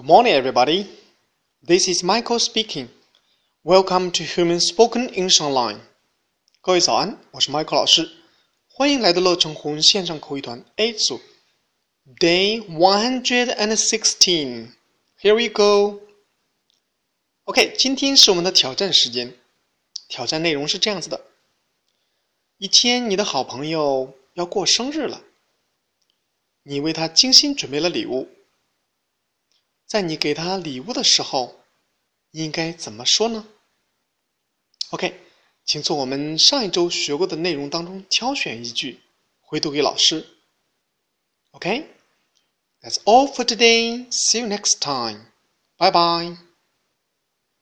[0.00, 0.86] Good morning, everybody.
[1.62, 2.88] This is Michael speaking.
[3.64, 5.80] Welcome to Human Spoken English Online.
[6.60, 8.10] 各位早安，我是 Michael 老师，
[8.68, 11.20] 欢迎来到乐成红线上口语团 A 组。
[12.18, 14.72] Day one hundred and sixteen.
[15.20, 16.00] Here we go.
[17.44, 19.34] OK，今天是我们的挑战时间。
[20.08, 21.24] 挑战内容是这样子的：
[22.58, 25.22] 一天，你的好朋友要过生日了，
[26.62, 28.28] 你为他精心准备了礼物。
[29.91, 31.59] 在你给他礼物的时候，
[32.31, 33.45] 应该怎么说呢
[34.91, 35.19] ？OK，
[35.65, 39.01] 请从我们上一周学过的内容当中挑选一句，
[39.41, 40.25] 回读给老师。
[41.51, 44.09] OK，That's all for today.
[44.11, 45.25] See you next time.
[45.75, 46.50] Bye bye.